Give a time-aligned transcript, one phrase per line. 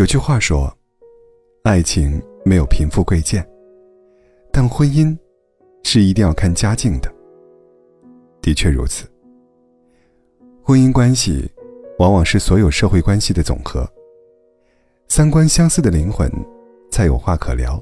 [0.00, 0.74] 有句话说
[1.62, 3.46] ：“爱情没有贫富贵贱，
[4.50, 5.14] 但婚姻
[5.82, 7.14] 是一定要看家境的。”
[8.40, 9.06] 的确如此。
[10.62, 11.46] 婚姻关系
[11.98, 13.86] 往往是所有社会关系的总和。
[15.06, 16.32] 三观相似的灵魂
[16.90, 17.78] 才有话可聊，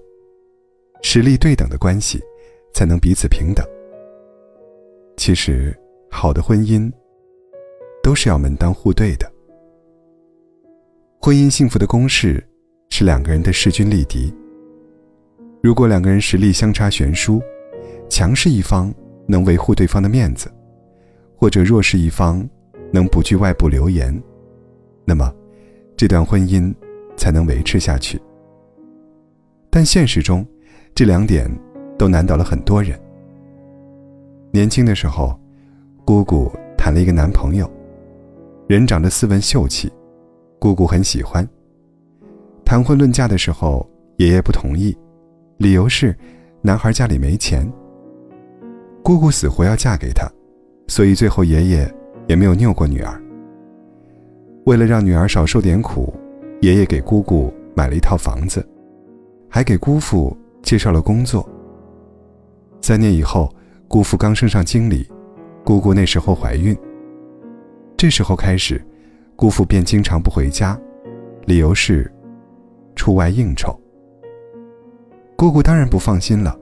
[1.03, 2.21] 实力对等的关系
[2.75, 3.65] 才能彼此平等。
[5.17, 5.73] 其实，
[6.11, 6.93] 好的婚姻
[8.03, 9.38] 都是要门当户对的。
[11.21, 12.43] 婚姻幸福的公式
[12.91, 14.33] 是两个人的势均力敌。
[15.61, 17.43] 如果两个人实力相差悬殊，
[18.09, 18.95] 强势一方
[19.27, 20.49] 能维护对方的面子，
[21.37, 22.49] 或者弱势一方
[22.93, 24.17] 能不惧外部流言，
[25.05, 25.35] 那么
[25.97, 26.73] 这段婚姻
[27.17, 28.19] 才能维持下去。
[29.71, 30.47] 但现实中，
[30.95, 31.51] 这两点
[31.99, 32.99] 都难倒了很多人。
[34.53, 35.39] 年轻的时候，
[36.05, 37.69] 姑姑谈了一个男朋友，
[38.69, 39.91] 人长得斯文秀气。
[40.59, 41.49] 姑姑很喜欢。
[42.65, 44.97] 谈婚论嫁的时候，爷爷不同意，
[45.57, 46.15] 理由是
[46.61, 47.71] 男孩家里没钱。
[49.03, 50.29] 姑姑死活要嫁给他，
[50.89, 51.95] 所以最后爷爷
[52.27, 53.23] 也没有拗过女儿。
[54.67, 56.13] 为了让女儿少受点苦，
[56.61, 58.67] 爷爷给姑姑买了一套房子，
[59.49, 61.49] 还给姑父介绍了工作。
[62.83, 63.51] 三年以后，
[63.87, 65.09] 姑父刚升上经理，
[65.65, 66.77] 姑姑那时候怀孕。
[67.97, 68.85] 这时候开始。
[69.39, 70.77] 姑父便经常不回家，
[71.47, 72.13] 理由是
[72.97, 73.73] 出外应酬。
[75.37, 76.59] 姑姑当然不放心了，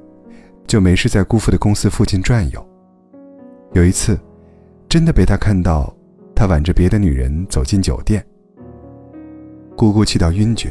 [0.67, 2.69] 就没事在姑父的公司附近转悠。
[3.73, 4.21] 有一次，
[4.91, 5.91] 真的被他看到，
[6.35, 8.23] 他挽着别的女人走进酒店。
[9.75, 10.69] 姑姑气到晕厥，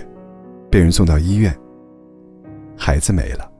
[0.69, 1.51] 被人送到医院。
[2.77, 3.51] 孩子没了。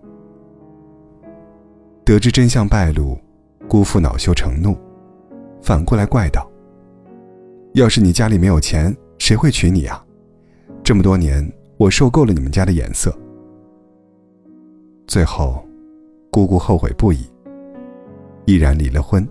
[2.06, 3.18] 得知真相败露，
[3.68, 4.78] 姑父恼羞成怒，
[5.64, 6.48] 反过来怪道。
[7.76, 10.02] 要是你家里没有钱，谁会娶你啊？
[10.82, 11.46] 这么多年，
[11.76, 13.14] 我受够了你们家的眼色。
[15.08, 15.62] 最后，
[16.32, 17.30] 姑姑后悔不已，
[18.46, 19.28] 毅然离了婚。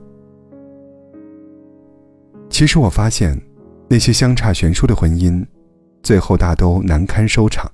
[2.50, 3.34] 其实我发现，
[3.88, 5.42] 那些相差悬殊的婚姻，
[6.02, 7.66] 最后大都难堪收场；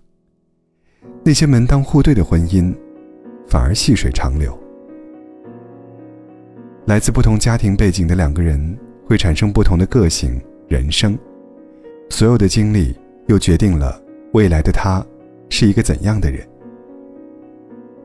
[1.25, 2.72] 那些门当户对的婚姻，
[3.48, 4.56] 反而细水长流。
[6.87, 10.41] 来自不同家庭背景的两个人，会产生不同的个性。
[10.70, 11.19] 人生，
[12.10, 12.94] 所有的经历
[13.26, 14.00] 又决定了
[14.34, 15.04] 未来的他
[15.48, 16.48] 是一个怎样的人。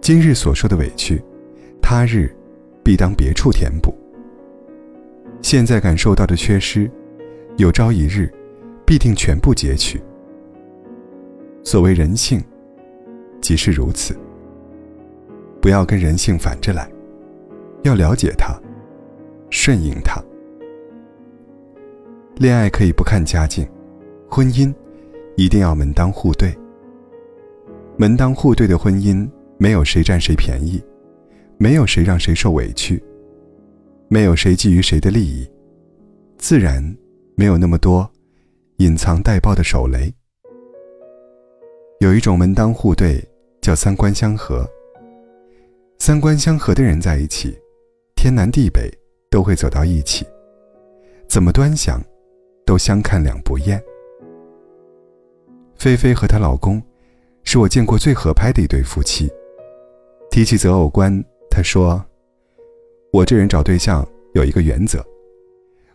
[0.02, 1.22] 今日所受的委屈，
[1.80, 2.36] 他日
[2.84, 3.94] 必当别处填补。
[5.44, 6.90] 现在感受到的缺失，
[7.58, 8.34] 有朝一日
[8.84, 10.02] 必定全部截取。
[11.64, 12.44] 所谓人性，
[13.42, 14.18] 即是如此。
[15.62, 16.90] 不要跟人性反着来，
[17.84, 18.60] 要了解它，
[19.52, 20.20] 顺应它。
[22.38, 23.66] 恋爱可以不看家境，
[24.30, 24.74] 婚姻
[25.38, 26.54] 一定要门当户对。
[27.98, 29.26] 门当户对的婚姻，
[29.58, 30.84] 没有谁占谁便宜，
[31.58, 33.02] 没有谁让谁受委屈，
[34.10, 35.50] 没有谁觊觎谁的利益，
[36.38, 36.84] 自然
[37.36, 38.10] 没有那么多
[38.80, 40.14] 隐藏带爆的手雷。
[42.02, 43.24] 有一种门当户对，
[43.62, 44.70] 叫三观相合。
[46.00, 47.58] 三观相合的人在一起，
[48.14, 48.92] 天南地北
[49.30, 50.26] 都会走到一起，
[51.30, 51.98] 怎么端详？
[52.66, 53.82] 都相看两不厌。
[55.76, 56.82] 菲菲和她老公，
[57.44, 59.32] 是我见过最合拍的一对夫妻。
[60.32, 62.04] 提起择偶观，她说
[63.14, 65.06] ：“我这人找对象有一个原则，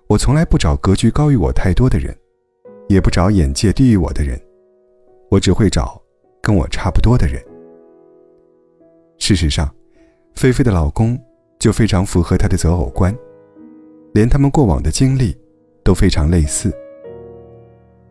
[0.06, 2.16] 我从来不找格局高于我太多的人，
[2.88, 4.40] 也不找眼界低于我的人，
[5.28, 6.00] 我只会找
[6.40, 7.42] 跟我差不多的人。”
[9.18, 9.68] 事实上，
[10.34, 11.18] 菲菲的老公
[11.58, 13.14] 就非常符合她的择偶观，
[14.14, 15.36] 连他们过往的经历。
[15.90, 16.72] 都非常类似，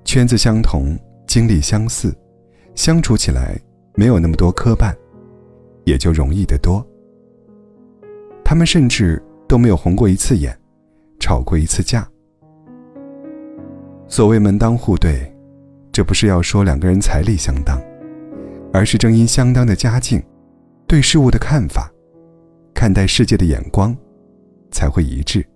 [0.03, 2.13] 圈子相同，经历相似，
[2.75, 3.57] 相处起来
[3.95, 4.93] 没有那么多磕绊，
[5.85, 6.85] 也就容易得多。
[8.43, 10.53] 他们甚至都没有红过一次眼，
[11.21, 12.05] 吵过一次架。
[14.09, 15.33] 所谓门当户对，
[15.89, 17.81] 这不是要说两个人财力相当，
[18.73, 20.21] 而是正因相当的家境，
[20.85, 21.89] 对事物的看法，
[22.73, 23.95] 看待世界的眼光，
[24.69, 25.47] 才会一致。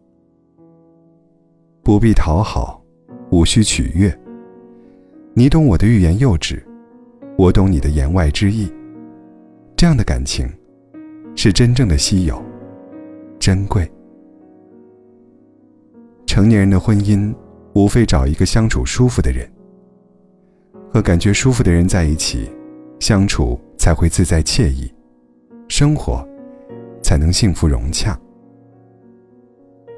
[1.84, 2.82] 不必讨好，
[3.30, 4.18] 无需取悦。
[5.34, 6.66] 你懂我的欲言又止，
[7.38, 8.72] 我懂你的言外之意。
[9.76, 10.48] 这样的感情，
[11.36, 12.42] 是真正的稀有、
[13.38, 13.92] 珍贵。
[16.26, 17.36] 成年人的婚姻，
[17.74, 19.46] 无非找一个相处舒服的人，
[20.90, 22.50] 和感觉舒服的人在一起，
[23.02, 24.90] 相处才会自在惬意，
[25.68, 26.26] 生活
[27.02, 28.18] 才能幸福融洽。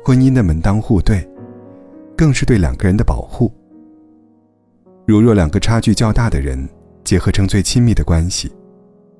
[0.03, 1.23] 婚姻的门当户对。
[2.15, 3.51] 更是对两个人的保护。
[5.05, 6.67] 如若两个差距较大的人
[7.03, 8.51] 结合成最亲密的关系，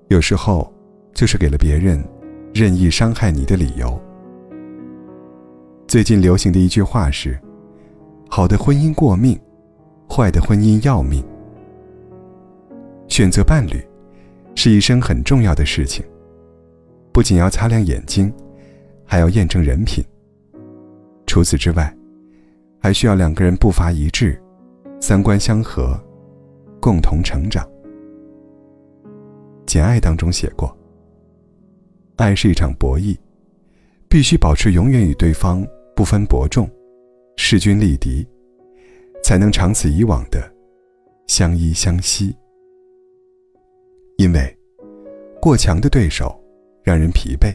[0.08, 0.74] 有时候
[1.14, 2.04] 就是给了别人
[2.54, 4.02] 任意伤害你的理由。
[5.88, 7.40] 最近流行的一句话是
[8.28, 9.40] ：“好的婚姻过命，
[10.10, 11.24] 坏的婚姻要命。”
[13.08, 13.80] 选择伴侣
[14.56, 16.04] 是一生很重要的事情，
[17.14, 18.34] 不仅要擦亮眼睛，
[19.06, 20.04] 还要验证人品。
[21.28, 21.95] 除此之外，
[22.82, 24.42] 还需要两个人步伐一致，
[25.02, 26.00] 三观相合，
[26.80, 27.66] 共同成长。
[29.66, 30.76] 《简爱》当中写过
[32.18, 33.18] ：“爱是一场博弈，
[34.08, 36.70] 必须保持永远与对方不分伯仲，
[37.36, 38.26] 势均力敌，
[39.24, 40.40] 才能长此以往的
[41.28, 42.36] 相依相惜。”
[44.18, 44.58] 因为，
[45.42, 46.40] 过强的对手
[46.84, 47.54] 让人疲惫，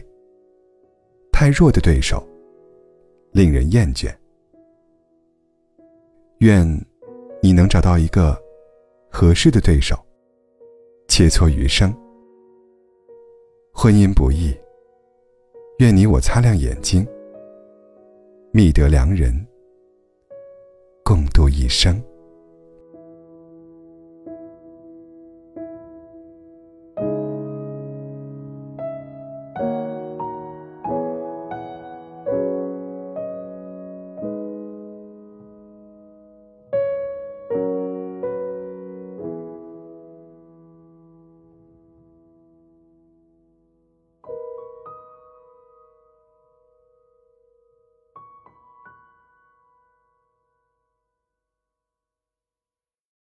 [1.31, 2.27] 太弱的对手
[3.31, 4.13] 令人厌倦。
[6.41, 6.65] 愿
[7.39, 8.35] 你能找到一个
[9.11, 9.95] 合适的对手，
[11.07, 11.95] 切磋余生。
[13.71, 14.51] 婚姻不易，
[15.77, 17.07] 愿你我擦亮眼睛，
[18.51, 19.31] 觅得良人，
[21.03, 22.01] 共度一生。